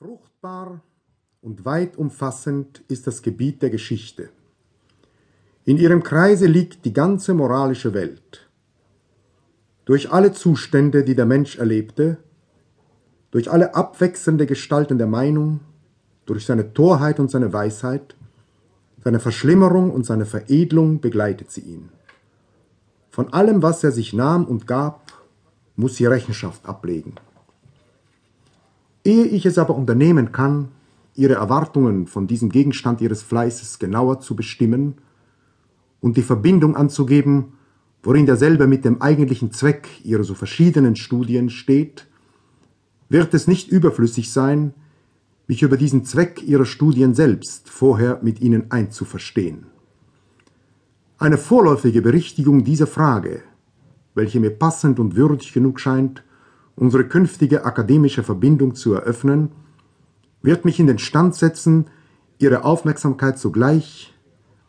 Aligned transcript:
Fruchtbar 0.00 0.80
und 1.40 1.64
weit 1.64 1.96
umfassend 1.96 2.84
ist 2.86 3.08
das 3.08 3.20
Gebiet 3.20 3.62
der 3.62 3.70
Geschichte. 3.70 4.28
In 5.64 5.76
ihrem 5.76 6.04
Kreise 6.04 6.46
liegt 6.46 6.84
die 6.84 6.92
ganze 6.92 7.34
moralische 7.34 7.94
Welt. 7.94 8.48
Durch 9.86 10.12
alle 10.12 10.32
Zustände, 10.32 11.02
die 11.02 11.16
der 11.16 11.26
Mensch 11.26 11.58
erlebte, 11.58 12.18
durch 13.32 13.50
alle 13.50 13.74
abwechselnde 13.74 14.46
Gestalten 14.46 14.98
der 14.98 15.08
Meinung, 15.08 15.58
durch 16.26 16.46
seine 16.46 16.74
Torheit 16.74 17.18
und 17.18 17.28
seine 17.28 17.52
Weisheit, 17.52 18.14
seine 19.02 19.18
Verschlimmerung 19.18 19.90
und 19.90 20.06
seine 20.06 20.26
Veredelung 20.26 21.00
begleitet 21.00 21.50
sie 21.50 21.62
ihn. 21.62 21.88
Von 23.10 23.32
allem, 23.32 23.64
was 23.64 23.82
er 23.82 23.90
sich 23.90 24.12
nahm 24.12 24.44
und 24.44 24.68
gab, 24.68 25.12
muss 25.74 25.96
sie 25.96 26.06
Rechenschaft 26.06 26.66
ablegen. 26.66 27.14
Ehe 29.04 29.24
ich 29.24 29.46
es 29.46 29.58
aber 29.58 29.74
unternehmen 29.74 30.32
kann, 30.32 30.68
ihre 31.14 31.34
Erwartungen 31.34 32.06
von 32.06 32.26
diesem 32.26 32.48
Gegenstand 32.48 33.00
ihres 33.00 33.22
Fleißes 33.22 33.78
genauer 33.78 34.20
zu 34.20 34.36
bestimmen 34.36 34.94
und 36.00 36.16
die 36.16 36.22
Verbindung 36.22 36.76
anzugeben, 36.76 37.54
worin 38.02 38.26
derselbe 38.26 38.66
mit 38.66 38.84
dem 38.84 39.02
eigentlichen 39.02 39.50
Zweck 39.52 39.88
ihrer 40.04 40.24
so 40.24 40.34
verschiedenen 40.34 40.96
Studien 40.96 41.50
steht, 41.50 42.06
wird 43.08 43.34
es 43.34 43.48
nicht 43.48 43.68
überflüssig 43.68 44.32
sein, 44.32 44.74
mich 45.48 45.62
über 45.62 45.76
diesen 45.76 46.04
Zweck 46.04 46.42
ihrer 46.46 46.66
Studien 46.66 47.14
selbst 47.14 47.68
vorher 47.68 48.20
mit 48.22 48.40
ihnen 48.40 48.70
einzuverstehen. 48.70 49.66
Eine 51.18 51.38
vorläufige 51.38 52.02
Berichtigung 52.02 52.62
dieser 52.64 52.86
Frage, 52.86 53.42
welche 54.14 54.40
mir 54.40 54.50
passend 54.50 55.00
und 55.00 55.16
würdig 55.16 55.52
genug 55.52 55.80
scheint, 55.80 56.22
unsere 56.78 57.04
künftige 57.04 57.64
akademische 57.64 58.22
Verbindung 58.22 58.74
zu 58.74 58.94
eröffnen, 58.94 59.50
wird 60.42 60.64
mich 60.64 60.78
in 60.78 60.86
den 60.86 60.98
Stand 60.98 61.34
setzen, 61.34 61.86
Ihre 62.38 62.64
Aufmerksamkeit 62.64 63.38
sogleich 63.38 64.14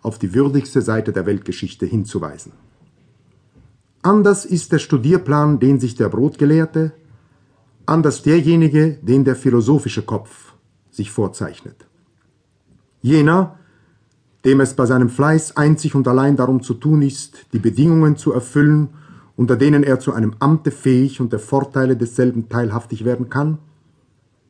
auf 0.02 0.18
die 0.18 0.34
würdigste 0.34 0.82
Seite 0.82 1.14
der 1.14 1.26
Weltgeschichte 1.26 1.86
hinzuweisen. 1.86 2.54
Anders 4.02 4.46
ist 4.46 4.72
der 4.72 4.80
Studierplan, 4.80 5.60
den 5.60 5.80
sich 5.80 5.94
der 5.96 6.10
Brotgelehrte, 6.10 6.94
anders 7.86 8.24
derjenige, 8.24 8.98
den 9.02 9.24
der 9.24 9.36
philosophische 9.36 10.02
Kopf 10.02 10.54
sich 10.90 11.12
vorzeichnet. 11.12 11.86
Jener, 13.02 13.60
dem 14.46 14.62
es 14.62 14.74
bei 14.74 14.86
seinem 14.86 15.10
Fleiß 15.10 15.58
einzig 15.58 15.96
und 15.96 16.08
allein 16.08 16.38
darum 16.38 16.64
zu 16.64 16.74
tun 16.74 17.02
ist, 17.02 17.46
die 17.54 17.60
Bedingungen 17.60 18.16
zu 18.16 18.32
erfüllen, 18.32 18.90
unter 19.40 19.56
denen 19.56 19.84
er 19.84 20.02
zu 20.02 20.12
einem 20.12 20.34
Amte 20.40 20.70
fähig 20.70 21.22
und 21.22 21.32
der 21.32 21.40
Vorteile 21.40 21.96
desselben 21.96 22.50
teilhaftig 22.50 23.06
werden 23.06 23.30
kann, 23.30 23.58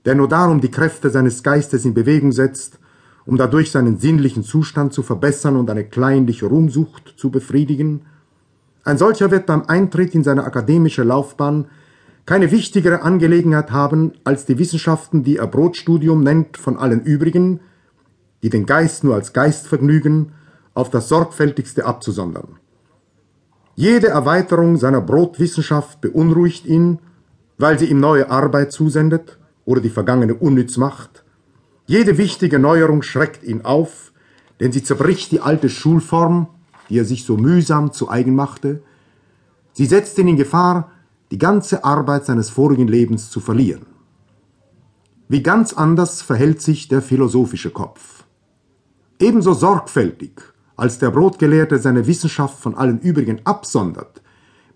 der 0.06 0.16
nur 0.16 0.28
darum 0.28 0.62
die 0.62 0.72
Kräfte 0.72 1.12
seines 1.12 1.44
Geistes 1.44 1.86
in 1.86 1.94
Bewegung 1.94 2.32
setzt, 2.32 2.80
um 3.28 3.38
dadurch 3.38 3.70
seinen 3.70 4.00
sinnlichen 4.00 4.42
Zustand 4.42 4.92
zu 4.92 5.04
verbessern 5.04 5.58
und 5.58 5.70
eine 5.70 5.84
kleinliche 5.84 6.48
Ruhmsucht 6.48 7.14
zu 7.18 7.30
befriedigen, 7.30 8.02
ein 8.84 8.98
solcher 8.98 9.30
wird 9.30 9.46
beim 9.46 9.62
Eintritt 9.68 10.16
in 10.16 10.24
seine 10.24 10.44
akademische 10.44 11.04
Laufbahn 11.04 11.68
keine 12.26 12.50
wichtigere 12.50 13.04
Angelegenheit 13.04 13.70
haben, 13.70 14.14
als 14.24 14.48
die 14.48 14.58
Wissenschaften, 14.58 15.24
die 15.24 15.38
er 15.38 15.46
Brotstudium 15.46 16.24
nennt, 16.24 16.58
von 16.58 16.78
allen 16.78 17.04
übrigen, 17.04 17.60
die 18.42 18.50
den 18.50 18.66
Geist 18.66 19.04
nur 19.04 19.14
als 19.14 19.34
Geist 19.34 19.68
vergnügen, 19.68 20.32
auf 20.74 20.90
das 20.90 21.10
sorgfältigste 21.10 21.86
abzusondern. 21.86 22.58
Jede 23.80 24.08
Erweiterung 24.08 24.76
seiner 24.76 25.00
Brotwissenschaft 25.00 26.02
beunruhigt 26.02 26.66
ihn, 26.66 27.00
weil 27.58 27.80
sie 27.80 27.86
ihm 27.86 28.02
neue 28.02 28.30
Arbeit 28.30 28.74
zusendet 28.74 29.40
oder 29.64 29.80
die 29.80 29.90
vergangene 29.90 30.34
unnütz 30.34 30.76
macht. 30.76 31.24
Jede 31.86 32.18
wichtige 32.18 32.60
Neuerung 32.60 33.04
schreckt 33.04 33.42
ihn 33.42 33.62
auf, 33.64 34.12
denn 34.60 34.74
sie 34.74 34.84
zerbricht 34.84 35.32
die 35.32 35.40
alte 35.40 35.70
Schulform, 35.70 36.48
die 36.90 37.00
er 37.00 37.06
sich 37.06 37.24
so 37.24 37.38
mühsam 37.38 37.94
zu 37.94 38.10
eigen 38.10 38.36
machte. 38.36 38.84
Sie 39.72 39.86
setzt 39.86 40.18
ihn 40.18 40.28
in 40.28 40.36
Gefahr, 40.36 40.92
die 41.32 41.38
ganze 41.38 41.86
Arbeit 41.86 42.26
seines 42.26 42.50
vorigen 42.50 42.90
Lebens 42.90 43.30
zu 43.30 43.40
verlieren. 43.40 43.86
Wie 45.30 45.42
ganz 45.42 45.72
anders 45.72 46.22
verhält 46.22 46.62
sich 46.62 46.90
der 46.90 47.02
philosophische 47.02 47.70
Kopf. 47.70 48.26
Ebenso 49.22 49.54
sorgfältig 49.54 50.34
als 50.80 51.00
der 51.00 51.12
Brotgelehrte 51.12 51.78
seine 51.80 52.08
Wissenschaft 52.08 52.60
von 52.60 52.76
allen 52.76 53.00
übrigen 53.00 53.42
absondert, 53.46 54.22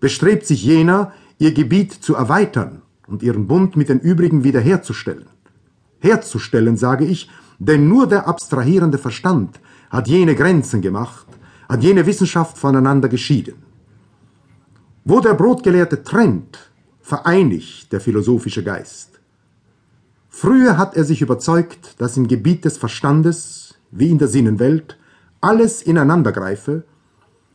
bestrebt 0.00 0.46
sich 0.46 0.62
jener, 0.64 1.12
ihr 1.38 1.52
Gebiet 1.52 1.92
zu 1.92 2.14
erweitern 2.14 2.82
und 3.06 3.22
ihren 3.22 3.46
Bund 3.46 3.76
mit 3.76 3.88
den 3.88 4.00
übrigen 4.00 4.44
wiederherzustellen. 4.44 5.26
Herzustellen, 6.00 6.76
sage 6.76 7.04
ich, 7.04 7.30
denn 7.58 7.88
nur 7.88 8.06
der 8.06 8.28
abstrahierende 8.28 8.98
Verstand 8.98 9.60
hat 9.90 10.08
jene 10.08 10.34
Grenzen 10.34 10.82
gemacht, 10.82 11.26
hat 11.68 11.82
jene 11.82 12.06
Wissenschaft 12.06 12.58
voneinander 12.58 13.08
geschieden. 13.08 13.54
Wo 15.04 15.20
der 15.20 15.34
Brotgelehrte 15.34 16.02
trennt, 16.02 16.70
vereinigt 17.00 17.92
der 17.92 18.00
philosophische 18.00 18.62
Geist. 18.62 19.20
Früher 20.28 20.76
hat 20.78 20.96
er 20.96 21.04
sich 21.04 21.22
überzeugt, 21.22 21.94
dass 21.98 22.16
im 22.16 22.26
Gebiet 22.26 22.64
des 22.64 22.76
Verstandes, 22.76 23.74
wie 23.90 24.10
in 24.10 24.18
der 24.18 24.28
Sinnenwelt, 24.28 24.98
alles 25.44 25.82
ineinandergreife, 25.82 26.84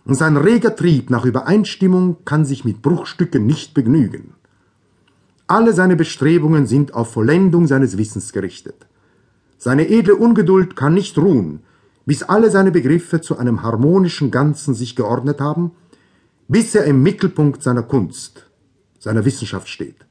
und 0.05 0.13
sein 0.15 0.37
reger 0.37 0.75
Trieb 0.75 1.09
nach 1.09 1.25
Übereinstimmung 1.25 2.17
kann 2.23 2.45
sich 2.45 2.63
mit 2.63 2.81
Bruchstücken 2.83 3.45
nicht 3.45 3.73
begnügen. 3.73 4.35
Alle 5.47 5.73
seine 5.73 5.95
Bestrebungen 5.95 6.67
sind 6.67 6.93
auf 6.93 7.11
Vollendung 7.11 7.65
seines 7.65 7.97
Wissens 7.97 8.31
gerichtet. 8.31 8.85
Seine 9.57 9.89
edle 9.89 10.15
Ungeduld 10.15 10.75
kann 10.75 10.93
nicht 10.93 11.17
ruhen, 11.17 11.61
bis 12.05 12.21
alle 12.21 12.51
seine 12.51 12.71
Begriffe 12.71 13.21
zu 13.21 13.37
einem 13.37 13.63
harmonischen 13.63 14.29
Ganzen 14.29 14.75
sich 14.75 14.95
geordnet 14.95 15.41
haben, 15.41 15.71
bis 16.47 16.75
er 16.75 16.85
im 16.85 17.01
Mittelpunkt 17.01 17.63
seiner 17.63 17.83
Kunst, 17.83 18.45
seiner 18.99 19.25
Wissenschaft 19.25 19.67
steht 19.67 20.05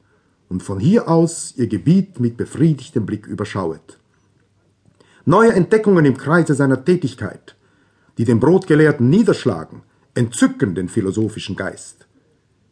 und 0.49 0.63
von 0.63 0.79
hier 0.79 1.07
aus 1.07 1.53
ihr 1.55 1.67
Gebiet 1.67 2.19
mit 2.19 2.35
befriedigtem 2.35 3.05
Blick 3.05 3.25
überschauet. 3.25 3.99
Neue 5.25 5.53
Entdeckungen 5.53 6.05
im 6.05 6.17
Kreise 6.17 6.55
seiner 6.55 6.83
Tätigkeit, 6.83 7.55
die 8.19 8.25
den 8.25 8.41
Brotgelehrten 8.41 9.09
niederschlagen, 9.09 9.81
entzücken 10.13 10.75
den 10.75 10.89
philosophischen 10.89 11.55
Geist. 11.55 12.05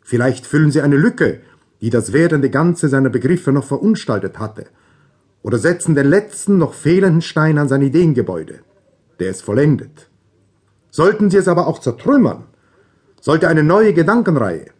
Vielleicht 0.02 0.46
füllen 0.46 0.72
sie 0.72 0.81
eine 0.81 0.97
Lücke, 0.97 1.40
die 1.80 1.90
das 1.90 2.12
werdende 2.12 2.50
Ganze 2.50 2.90
seiner 2.90 3.09
Begriffe 3.09 3.53
noch 3.53 3.63
verunstaltet 3.63 4.40
hatte, 4.40 4.66
oder 5.44 5.57
setzen 5.57 5.96
den 5.96 6.07
letzten 6.07 6.57
noch 6.57 6.74
fehlenden 6.74 7.22
Stein 7.22 7.57
an 7.57 7.69
sein 7.69 7.81
Ideengebäude, 7.81 8.59
der 9.22 9.30
es 9.30 9.41
vollendet. 9.41 10.09
Sollten 10.90 11.30
sie 11.30 11.38
es 11.38 11.47
aber 11.47 11.68
auch 11.68 11.80
zertrümmern, 11.80 12.44
sollte 13.22 13.47
eine 13.47 13.63
neue 13.63 13.94
Gedankenreihe, 13.94 14.72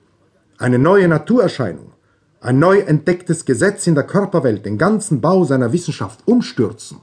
eine 0.58 0.80
neue 0.80 1.08
Naturerscheinung, 1.08 1.94
ein 2.42 2.60
neu 2.60 2.80
entdecktes 2.80 3.46
Gesetz 3.46 3.88
in 3.88 3.96
der 3.96 4.04
Körperwelt 4.04 4.66
den 4.66 4.78
ganzen 4.78 5.22
Bau 5.22 5.46
seiner 5.46 5.72
Wissenschaft 5.72 6.28
umstürzen, 6.28 6.98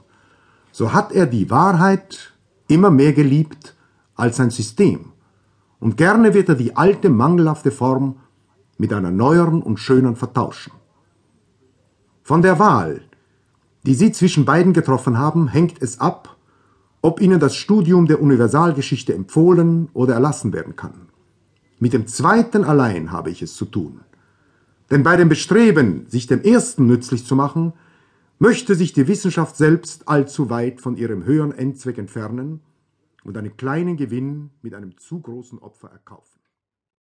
so 0.71 0.93
hat 0.93 1.11
er 1.13 1.25
die 1.25 1.49
Wahrheit 1.49 2.34
immer 2.67 2.91
mehr 2.91 3.13
geliebt 3.13 3.75
als 4.15 4.37
sein 4.37 4.49
System, 4.49 5.11
und 5.79 5.97
gerne 5.97 6.33
wird 6.33 6.49
er 6.49 6.55
die 6.55 6.75
alte 6.75 7.09
mangelhafte 7.09 7.69
Form 7.69 8.17
mit 8.77 8.91
einer 8.93 9.11
neueren 9.11 9.61
und 9.61 9.77
schöneren 9.77 10.15
vertauschen. 10.15 10.71
Von 12.23 12.41
der 12.41 12.57
Wahl, 12.59 13.01
die 13.85 13.93
Sie 13.93 14.11
zwischen 14.11 14.45
beiden 14.45 14.73
getroffen 14.73 15.17
haben, 15.17 15.47
hängt 15.47 15.81
es 15.81 15.99
ab, 15.99 16.37
ob 17.01 17.21
Ihnen 17.21 17.39
das 17.39 17.55
Studium 17.55 18.07
der 18.07 18.21
Universalgeschichte 18.21 19.13
empfohlen 19.13 19.89
oder 19.93 20.15
erlassen 20.15 20.53
werden 20.53 20.75
kann. 20.75 21.09
Mit 21.77 21.93
dem 21.93 22.07
zweiten 22.07 22.63
allein 22.63 23.11
habe 23.11 23.29
ich 23.29 23.43
es 23.43 23.55
zu 23.55 23.65
tun. 23.65 23.99
Denn 24.89 25.03
bei 25.03 25.15
dem 25.17 25.29
Bestreben, 25.29 26.05
sich 26.07 26.25
dem 26.25 26.41
ersten 26.41 26.87
nützlich 26.87 27.25
zu 27.25 27.35
machen, 27.35 27.73
möchte 28.39 28.75
sich 28.75 28.93
die 28.93 29.07
Wissenschaft 29.07 29.55
selbst 29.55 30.07
allzu 30.07 30.49
weit 30.49 30.81
von 30.81 30.97
ihrem 30.97 31.25
höheren 31.25 31.51
Endzweck 31.51 31.97
entfernen 31.97 32.61
und 33.23 33.37
einen 33.37 33.57
kleinen 33.57 33.97
Gewinn 33.97 34.51
mit 34.61 34.73
einem 34.73 34.97
zu 34.97 35.19
großen 35.19 35.59
Opfer 35.59 35.89
erkaufen. 35.89 36.34